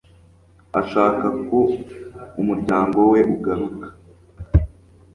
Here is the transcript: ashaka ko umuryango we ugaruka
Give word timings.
ashaka 0.81 1.25
ko 1.47 1.57
umuryango 2.41 2.99
we 3.11 3.19
ugaruka 3.35 3.87